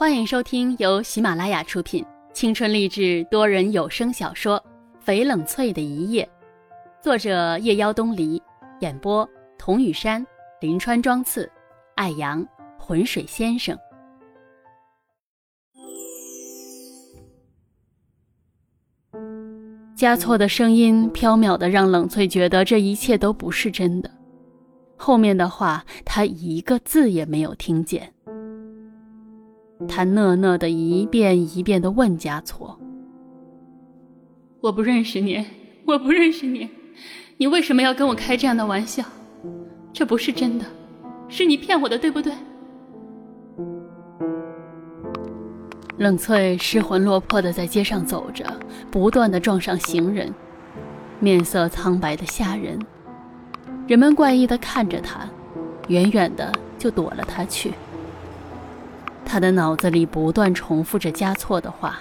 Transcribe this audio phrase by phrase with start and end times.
[0.00, 2.02] 欢迎收听由喜马拉雅出品、
[2.32, 4.58] 青春励志多人有声小说
[5.06, 6.26] 《翡冷翠的一夜》，
[7.04, 8.42] 作者夜妖东篱，
[8.80, 9.28] 演播
[9.58, 10.26] 童雨山、
[10.62, 11.52] 林川、庄次、
[11.96, 12.42] 艾阳、
[12.78, 13.78] 浑水先生。
[19.94, 24.10] 加措的声音飘渺的，让冷翠觉得这一切都不是真的。
[24.96, 28.10] 后面的话，他一个字也没有听见。
[29.88, 32.78] 他讷讷的一遍一遍的问加措
[34.60, 35.44] ：“我不认识你，
[35.86, 36.68] 我不认识你，
[37.38, 39.02] 你为什么要跟我开这样的玩笑？
[39.92, 40.64] 这不是真的，
[41.28, 42.32] 是你骗我的，对不对？”
[45.98, 48.44] 冷翠失魂落魄的在街上走着，
[48.90, 50.32] 不断的撞上行人，
[51.18, 52.78] 面色苍白的吓人。
[53.86, 55.28] 人们怪异的看着他，
[55.88, 57.72] 远远的就躲了他去。
[59.24, 61.98] 他的脑子里不断重复着加措的话：“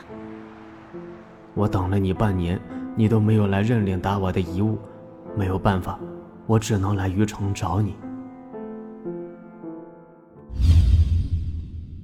[1.54, 2.60] 我等了你半年，
[2.96, 4.78] 你都没有来认领达瓦的遗物，
[5.36, 6.00] 没有办法，
[6.48, 7.96] 我只能来虞城找你。”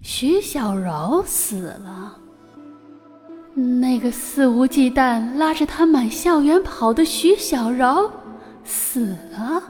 [0.02, 2.18] 徐小柔死了，
[3.56, 8.12] 那个肆无忌惮拉着他满校园跑的徐小柔
[8.64, 9.64] 死了。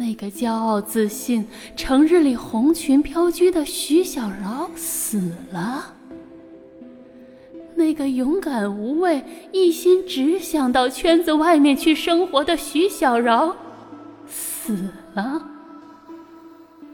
[0.00, 5.94] 那个骄傲自信、成日里红裙飘居的徐小柔死了。
[7.74, 13.54] 那个勇敢无畏、一心只想到圈子外面去生活的徐小柔
[14.26, 15.46] 死了。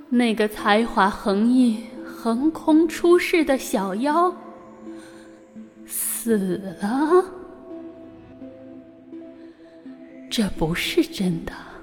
[0.08, 4.34] 那个才华横溢、横空出世的小妖
[5.86, 7.24] 死了。
[10.28, 11.75] 这不是真的。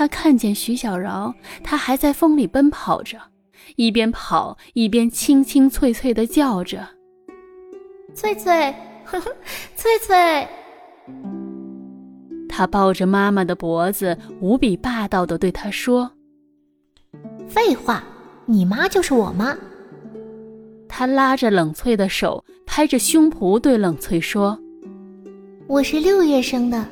[0.00, 3.18] 他看见徐小饶，他还在风里奔跑着，
[3.76, 6.88] 一边跑一边清清脆脆的叫着
[8.16, 9.30] ：“翠翠，呵呵，
[9.76, 10.48] 翠翠。”
[12.48, 16.10] 他抱着妈妈的脖子，无比霸道的对她说
[17.46, 18.02] ：“废话，
[18.46, 19.54] 你妈就是我妈。”
[20.88, 24.58] 他拉着冷翠的手，拍着胸脯对冷翠说
[25.68, 26.88] ：“我是六月生的，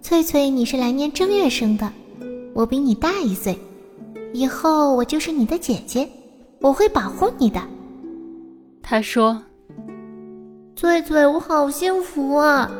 [0.00, 1.92] 翠翠，你是来年正月生的。”
[2.54, 3.58] 我比你大一岁，
[4.32, 6.08] 以后我就是你的姐姐，
[6.60, 7.60] 我会保护你的。
[8.82, 9.42] 他说
[10.76, 12.70] ：“翠翠，我好幸福啊，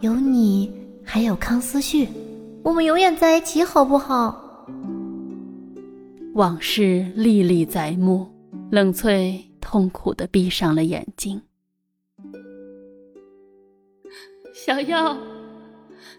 [0.00, 0.72] 有你，
[1.04, 2.08] 还有康思旭，
[2.62, 4.44] 我们永远在一起，好不好？”
[6.34, 8.26] 往事历历在目，
[8.70, 11.42] 冷翠痛苦的闭上了眼睛。
[14.54, 15.16] 小妖，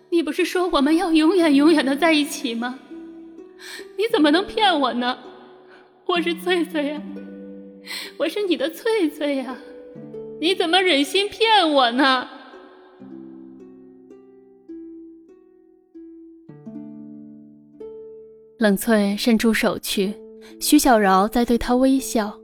[0.10, 2.78] 你不是说我们要永远永远的在一起吗？
[3.98, 5.18] 你怎么能骗我呢？
[6.06, 7.02] 我是翠翠呀，
[8.18, 9.58] 我是你的翠翠呀，
[10.40, 12.28] 你怎么忍心骗我呢？
[18.58, 20.14] 冷翠伸出手去，
[20.60, 22.38] 徐小饶在对她微笑，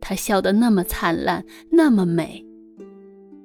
[0.00, 2.42] 她笑得那么灿烂，那么美。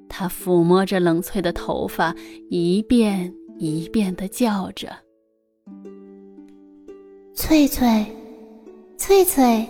[0.08, 2.16] 她抚摸着冷翠的头发，
[2.50, 4.90] 一遍一遍的叫着。
[7.34, 8.16] 翠翠，
[8.98, 9.70] 翠翠。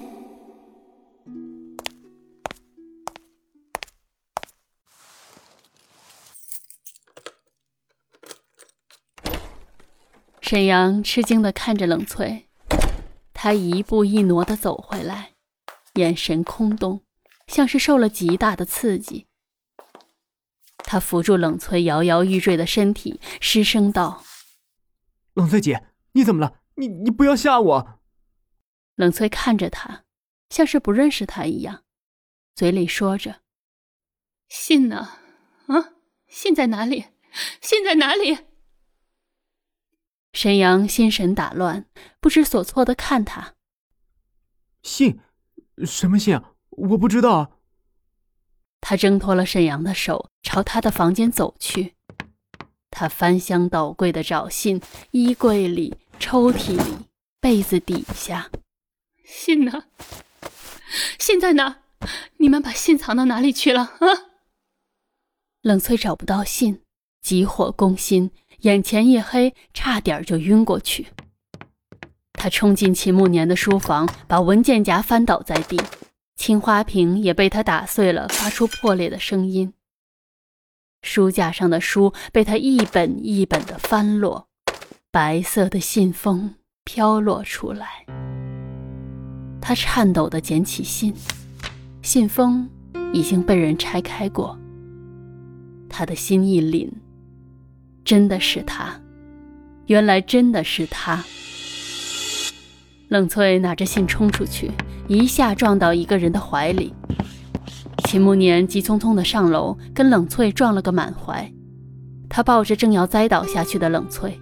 [10.42, 12.48] 沈阳吃惊的看着冷翠，
[13.32, 15.34] 他一步一挪的走回来，
[15.94, 17.04] 眼神空洞，
[17.48, 19.28] 像是受了极大的刺激。
[20.78, 24.24] 他扶住冷翠摇摇欲坠的身体，失声道
[25.36, 28.00] ：“冷翠姐，你怎么了？”你你不要吓我！
[28.96, 30.04] 冷翠看着他，
[30.50, 31.84] 像是不认识他一样，
[32.56, 33.42] 嘴里说着
[34.50, 35.20] ：“信呢？
[35.68, 35.94] 啊，
[36.28, 37.06] 信在哪里？
[37.62, 38.48] 信在哪里？”
[40.34, 41.86] 沈阳心神打乱，
[42.20, 43.54] 不知所措的看他。
[44.82, 45.20] 信？
[45.86, 46.56] 什么信啊？
[46.70, 47.60] 我不知道。
[48.80, 51.94] 他挣脱了沈阳的手，朝他的房间走去。
[52.90, 54.82] 他翻箱倒柜的找信，
[55.12, 55.96] 衣柜里。
[56.22, 57.08] 抽屉里，
[57.42, 58.52] 被子底下，
[59.26, 59.86] 信呢？
[61.18, 61.80] 信在哪？
[62.38, 63.82] 你们把信藏到哪里去了？
[63.82, 64.08] 啊！
[65.62, 66.84] 冷翠找不到信，
[67.22, 68.30] 急火攻心，
[68.60, 71.08] 眼前一黑，差点就晕过去。
[72.34, 75.82] 他冲进秦慕年的书房，把文件夹翻倒在地，
[76.36, 79.74] 青花瓶也被他打碎了，发出破裂的声音。
[81.02, 84.51] 书架上的书被他一本一本的翻落。
[85.14, 86.56] 白色的信封
[86.86, 87.86] 飘落出来，
[89.60, 91.14] 他颤抖地捡起信，
[92.02, 92.70] 信封
[93.12, 94.58] 已经被人拆开过。
[95.90, 96.90] 他的心一凛，
[98.06, 99.02] 真的是他，
[99.88, 101.22] 原来真的是他。
[103.10, 104.72] 冷翠拿着信冲出去，
[105.10, 106.94] 一下撞到一个人的怀里。
[108.06, 111.52] 秦慕年急匆匆地上楼，跟冷翠撞了个满怀。
[112.30, 114.40] 他抱着正要栽倒下去的冷翠，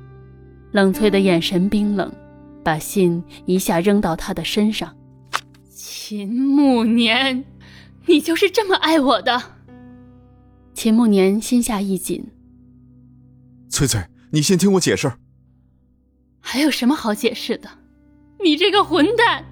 [0.71, 2.11] 冷翠的眼神冰冷，
[2.63, 4.95] 把信一下扔到他的身上。
[5.69, 7.45] 秦慕年，
[8.05, 9.41] 你就是这么爱我的？
[10.73, 12.25] 秦慕年心下一紧。
[13.69, 15.11] 翠翠，你先听我解释。
[16.39, 17.69] 还有什么好解释的？
[18.43, 19.45] 你这个混蛋！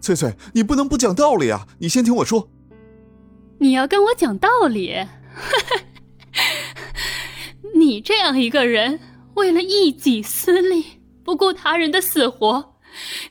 [0.00, 1.66] 翠翠，你不能不讲道理啊！
[1.78, 2.50] 你先听我说。
[3.58, 4.96] 你要跟我讲道理？
[7.74, 8.98] 你这样一个人，
[9.34, 10.84] 为了一己私利，
[11.24, 12.74] 不顾他人的死活，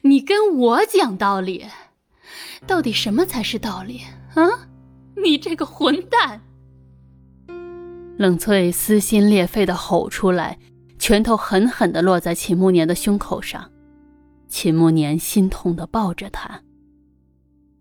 [0.01, 1.65] 你跟我讲道理？
[2.67, 4.01] 到底什么才是道理
[4.35, 4.69] 啊？
[5.21, 6.41] 你这个混蛋！
[8.17, 10.59] 冷翠撕心裂肺的吼出来，
[10.97, 13.71] 拳头狠狠的落在秦慕年的胸口上。
[14.47, 16.61] 秦慕年心痛的抱着他。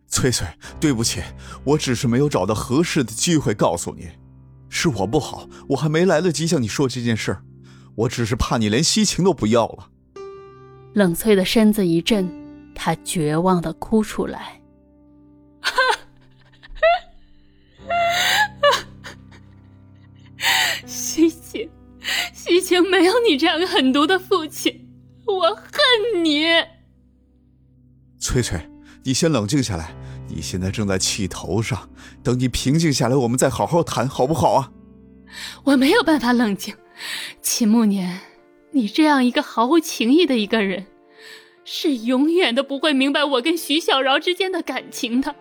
[0.06, 0.47] 翠翠，
[0.81, 1.20] 对不起，
[1.65, 4.09] 我只是没有找到合适的机会告诉你，
[4.69, 7.43] 是我不好，我还没来得及向你说这件事儿，
[7.99, 9.91] 我只是怕你连西晴都不要了。
[10.95, 12.29] 冷翠的身子一震，
[12.73, 14.61] 她绝望的哭出来。
[20.87, 21.69] 西晴，
[22.33, 24.89] 西晴没有你这样狠毒的父亲。
[25.27, 26.44] 我恨你，
[28.21, 28.61] 翠翠，
[29.03, 29.93] 你先冷静下来。
[30.29, 31.91] 你现在正在气头上，
[32.23, 34.71] 等你平静下来，我们再好好谈，好不好啊？
[35.65, 36.75] 我没有办法冷静，
[37.43, 38.21] 秦慕年，
[38.73, 40.87] 你这样一个毫无情义的一个人，
[41.65, 45.35] 是永远都不会明白我跟徐小饶之间的感情的。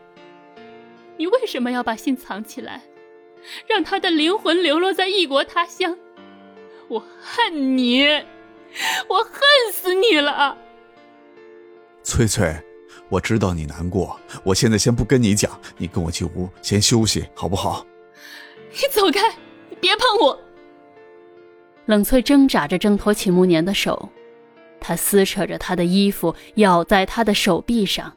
[1.18, 2.84] 你为什么要把信藏起来，
[3.68, 5.98] 让他的灵魂流落在异国他乡？
[6.88, 8.06] 我恨你。
[9.08, 9.34] 我恨
[9.72, 10.56] 死你了，
[12.04, 12.54] 翠翠，
[13.10, 17.88] 我知道你难过，我现在先不跟你讲，你跟我进屋先休息，好不好？
[18.72, 19.36] 你走开，
[19.70, 20.40] 你别碰我！
[21.88, 24.10] 冷翠挣扎着挣脱秦慕年的手，
[24.80, 28.14] 他撕扯着他的衣服，咬在他的手臂上，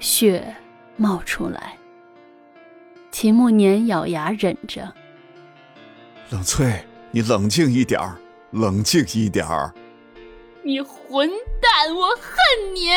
[0.00, 0.56] 血
[0.96, 1.78] 冒出来。
[3.12, 4.92] 秦慕年咬牙忍着。
[6.30, 8.18] 冷翠，你冷静一点儿。
[8.52, 9.74] 冷静一点儿！
[10.62, 11.28] 你混
[11.60, 12.88] 蛋，我恨你！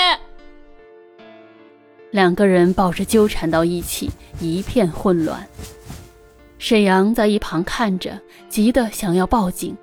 [2.11, 5.45] 两个人抱着纠缠到一起，一片混乱。
[6.59, 8.11] 沈阳在一旁看着，
[8.47, 9.75] 急得想要报警。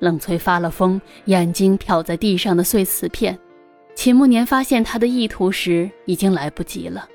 [0.00, 3.38] 冷翠发了疯，眼睛瞟在地上的碎瓷片。
[3.94, 7.08] 秦慕年发现他的意图时，已经来不及了。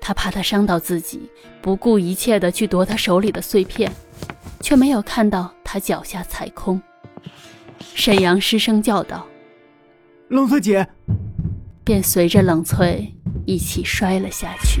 [0.00, 1.28] 他怕他伤到自己，
[1.60, 3.90] 不顾一切的去夺他手里的碎片。
[4.64, 6.80] 却没有看到他脚下踩空。
[7.94, 9.26] 沈阳失声叫道
[10.28, 10.88] ：“冷翠姐！”
[11.84, 13.14] 便随着冷翠
[13.44, 14.80] 一起摔了下去。